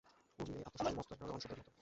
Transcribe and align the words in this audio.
ঊর্মির 0.39 0.57
এই 0.57 0.63
আত্মশাসন 0.67 0.95
মস্ত 0.97 1.11
একটা 1.13 1.25
ঋণশোধের 1.27 1.57
মতো। 1.59 1.71